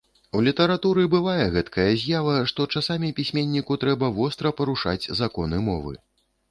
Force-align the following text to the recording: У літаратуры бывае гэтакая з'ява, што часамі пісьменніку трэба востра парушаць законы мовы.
У 0.37 0.39
літаратуры 0.45 1.03
бывае 1.15 1.43
гэтакая 1.57 1.85
з'ява, 2.05 2.33
што 2.53 2.67
часамі 2.81 3.15
пісьменніку 3.21 3.81
трэба 3.85 4.11
востра 4.21 4.55
парушаць 4.63 5.09
законы 5.23 5.67
мовы. 5.71 5.93